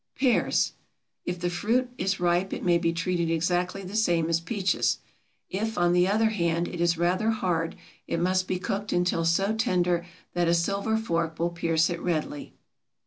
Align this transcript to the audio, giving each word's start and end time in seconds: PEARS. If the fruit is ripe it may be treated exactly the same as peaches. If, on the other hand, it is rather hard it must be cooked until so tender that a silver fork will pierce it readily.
PEARS. 0.15 0.73
If 1.25 1.39
the 1.39 1.49
fruit 1.51 1.91
is 1.99 2.19
ripe 2.19 2.53
it 2.53 2.63
may 2.63 2.79
be 2.79 2.91
treated 2.91 3.29
exactly 3.29 3.83
the 3.83 3.95
same 3.95 4.31
as 4.31 4.39
peaches. 4.39 4.97
If, 5.51 5.77
on 5.77 5.93
the 5.93 6.07
other 6.07 6.31
hand, 6.31 6.67
it 6.67 6.81
is 6.81 6.97
rather 6.97 7.29
hard 7.29 7.75
it 8.07 8.19
must 8.19 8.47
be 8.47 8.57
cooked 8.57 8.91
until 8.91 9.25
so 9.25 9.53
tender 9.53 10.03
that 10.33 10.47
a 10.47 10.55
silver 10.55 10.97
fork 10.97 11.37
will 11.37 11.51
pierce 11.51 11.87
it 11.91 12.01
readily. 12.01 12.55